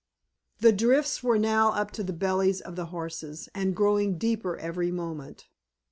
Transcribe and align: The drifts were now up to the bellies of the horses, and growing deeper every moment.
The 0.61 0.71
drifts 0.71 1.21
were 1.21 1.37
now 1.37 1.73
up 1.73 1.91
to 1.91 2.01
the 2.01 2.11
bellies 2.11 2.59
of 2.59 2.75
the 2.75 2.87
horses, 2.87 3.49
and 3.53 3.75
growing 3.75 4.17
deeper 4.17 4.57
every 4.57 4.91
moment. 4.91 5.47